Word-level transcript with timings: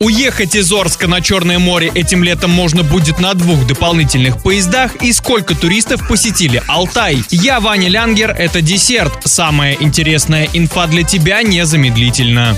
Уехать 0.00 0.54
из 0.54 0.72
Орска 0.72 1.08
на 1.08 1.20
Черное 1.20 1.58
море 1.58 1.90
этим 1.92 2.22
летом 2.22 2.52
можно 2.52 2.84
будет 2.84 3.18
на 3.18 3.34
двух 3.34 3.66
дополнительных 3.66 4.40
поездах 4.40 4.94
и 5.02 5.12
сколько 5.12 5.56
туристов 5.56 6.06
посетили 6.06 6.62
Алтай. 6.68 7.24
Я 7.30 7.58
Ваня 7.58 7.88
Лянгер, 7.88 8.30
это 8.30 8.60
десерт. 8.62 9.12
Самая 9.24 9.76
интересная 9.80 10.48
инфа 10.52 10.86
для 10.86 11.02
тебя 11.02 11.42
незамедлительно. 11.42 12.56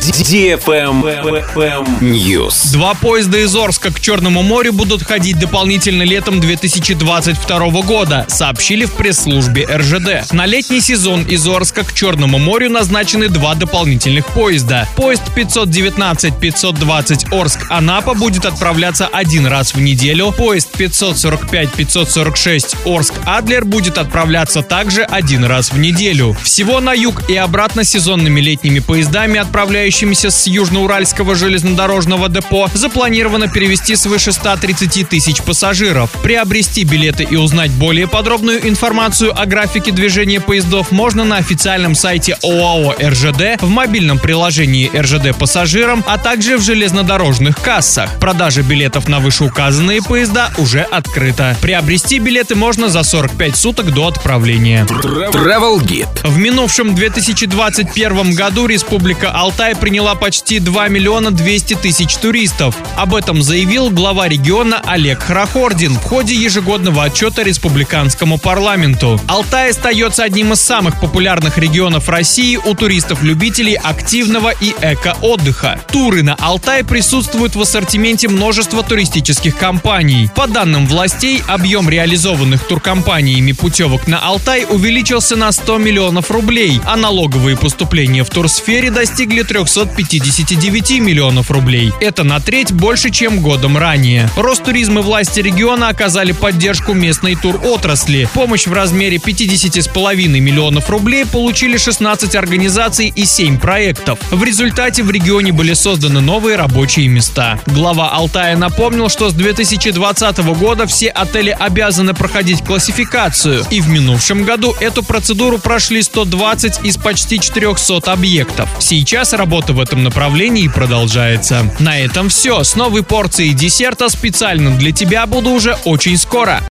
News. 2.03 2.72
Два 2.74 2.92
поезда 2.92 3.38
из 3.38 3.57
Орска 3.57 3.91
к 3.91 4.00
Черному 4.00 4.43
морю 4.43 4.75
будут 4.75 5.02
ходить 5.02 5.38
дополнительно 5.38 6.02
летом 6.02 6.41
2022 6.41 7.59
года, 7.80 8.27
сообщили 8.29 8.84
в 8.84 8.93
пресс-службе 8.93 9.64
РЖД. 9.64 10.30
На 10.34 10.45
летний 10.45 10.82
сезон 10.82 11.22
из 11.22 11.48
Орска 11.48 11.84
к 11.84 11.95
Черному 11.95 12.38
морю 12.38 12.68
назначены 12.68 13.30
два 13.30 13.54
дополнительных 13.54 14.27
поезда. 14.27 14.86
Поезд 14.95 15.22
519-520 15.34 17.29
Орск-Анапа 17.30 18.14
будет 18.14 18.44
отправляться 18.44 19.06
один 19.06 19.46
раз 19.46 19.75
в 19.75 19.80
неделю. 19.80 20.32
Поезд 20.32 20.71
545-546 20.76 22.76
Орск-Адлер 22.84 23.64
будет 23.64 23.98
отправляться 23.98 24.62
также 24.62 25.04
один 25.04 25.44
раз 25.44 25.71
в 25.71 25.79
неделю. 25.79 26.36
Всего 26.43 26.80
на 26.80 26.93
юг 26.93 27.30
и 27.30 27.36
обратно 27.36 27.85
сезонными 27.85 28.40
летними 28.40 28.80
поездами, 28.80 29.38
отправляющимися 29.38 30.30
с 30.30 30.48
Южноуральского 30.48 31.36
железнодорожного 31.36 32.28
депо, 32.28 32.69
запланировано 32.74 33.47
перевести 33.48 33.94
свыше 33.94 34.33
130 34.33 35.08
тысяч 35.08 35.41
пассажиров. 35.42 36.10
Приобрести 36.22 36.83
билеты 36.84 37.22
и 37.22 37.36
узнать 37.36 37.70
более 37.70 38.08
подробную 38.08 38.69
информацию 38.69 39.41
о 39.41 39.47
графике 39.47 39.92
движения 39.92 40.41
поездов 40.41 40.91
можно 40.91 41.24
на 41.24 41.36
официальном 41.36 41.94
сайте 41.94 42.36
ОАО 42.42 42.97
РЖД, 43.00 43.60
в 43.60 43.69
мобильном 43.69 44.19
приложении 44.19 44.91
РЖД 44.97 45.38
пассажирам, 45.38 46.02
а 46.08 46.19
также 46.19 46.56
в 46.56 46.62
железнодорожном 46.62 47.19
дорожных 47.20 47.60
кассах. 47.60 48.19
Продажа 48.19 48.62
билетов 48.62 49.06
на 49.06 49.20
вышеуказанные 49.20 50.00
поезда 50.00 50.50
уже 50.56 50.80
открыта. 50.80 51.54
Приобрести 51.60 52.18
билеты 52.18 52.54
можно 52.54 52.88
за 52.88 53.02
45 53.02 53.56
суток 53.56 53.92
до 53.92 54.08
отправления. 54.08 54.86
Travel 54.86 55.80
Guide. 55.82 56.08
В 56.24 56.38
минувшем 56.38 56.94
2021 56.94 58.34
году 58.34 58.64
Республика 58.64 59.30
Алтай 59.32 59.77
приняла 59.77 60.14
почти 60.14 60.60
2 60.60 60.88
миллиона 60.88 61.30
200 61.30 61.74
тысяч 61.74 62.16
туристов. 62.16 62.74
Об 62.96 63.14
этом 63.14 63.42
заявил 63.42 63.90
глава 63.90 64.27
региона 64.27 64.80
Олег 64.86 65.20
Харахордин 65.20 65.96
в 65.96 66.02
ходе 66.02 66.34
ежегодного 66.34 67.05
отчета 67.05 67.42
Республиканскому 67.42 68.38
парламенту. 68.38 69.20
Алтай 69.27 69.72
остается 69.72 70.24
одним 70.24 70.55
из 70.55 70.62
самых 70.62 70.98
популярных 70.98 71.58
регионов 71.58 72.08
России 72.08 72.56
у 72.56 72.74
туристов-любителей 72.74 73.74
активного 73.74 74.55
и 74.58 74.74
эко-отдыха. 74.80 75.78
Туры 75.92 76.22
на 76.22 76.34
Алтай 76.36 76.82
присутствуют 76.82 77.09
присутствует 77.11 77.56
в 77.56 77.61
ассортименте 77.61 78.28
множество 78.28 78.84
туристических 78.84 79.56
компаний. 79.56 80.30
По 80.36 80.47
данным 80.47 80.86
властей, 80.86 81.42
объем 81.48 81.91
реализованных 81.91 82.62
туркомпаниями 82.62 83.50
путевок 83.50 84.06
на 84.06 84.20
Алтай 84.20 84.64
увеличился 84.64 85.34
на 85.34 85.50
100 85.50 85.78
миллионов 85.78 86.30
рублей, 86.30 86.80
а 86.86 86.94
налоговые 86.94 87.56
поступления 87.56 88.22
в 88.22 88.30
турсфере 88.30 88.92
достигли 88.92 89.42
359 89.42 91.00
миллионов 91.00 91.50
рублей. 91.50 91.92
Это 92.00 92.22
на 92.22 92.39
треть 92.39 92.70
больше, 92.70 93.11
чем 93.11 93.41
годом 93.41 93.77
ранее. 93.77 94.30
Ростуризм 94.36 95.00
и 95.00 95.02
власти 95.02 95.41
региона 95.41 95.89
оказали 95.89 96.30
поддержку 96.30 96.92
местной 96.92 97.34
тур-отрасли. 97.34 98.28
Помощь 98.34 98.69
в 98.69 98.72
размере 98.72 99.17
50,5 99.17 100.28
миллионов 100.39 100.89
рублей 100.89 101.27
получили 101.27 101.77
16 101.77 102.36
организаций 102.36 103.12
и 103.12 103.24
7 103.24 103.58
проектов. 103.58 104.20
В 104.30 104.45
результате 104.45 105.02
в 105.02 105.11
регионе 105.11 105.50
были 105.50 105.72
созданы 105.72 106.20
новые 106.20 106.55
рабочие 106.55 106.99
рабочие 107.00 107.08
места. 107.08 107.58
Глава 107.66 108.10
Алтая 108.10 108.56
напомнил, 108.56 109.08
что 109.08 109.30
с 109.30 109.34
2020 109.34 110.38
года 110.58 110.86
все 110.86 111.08
отели 111.08 111.56
обязаны 111.58 112.14
проходить 112.14 112.64
классификацию, 112.64 113.64
и 113.70 113.80
в 113.80 113.88
минувшем 113.88 114.44
году 114.44 114.74
эту 114.80 115.02
процедуру 115.02 115.58
прошли 115.58 116.02
120 116.02 116.84
из 116.84 116.96
почти 116.96 117.40
400 117.40 118.12
объектов. 118.12 118.68
Сейчас 118.78 119.33
работа 119.33 119.72
в 119.72 119.80
этом 119.80 120.02
направлении 120.02 120.68
продолжается. 120.68 121.64
На 121.78 121.98
этом 121.98 122.28
все. 122.28 122.62
С 122.64 122.77
новой 122.77 123.02
порцией 123.02 123.55
десерта 123.55 124.08
специально 124.08 124.70
для 124.77 124.92
тебя 124.92 125.27
буду 125.27 125.50
уже 125.50 125.77
очень 125.84 126.18
скоро. 126.18 126.58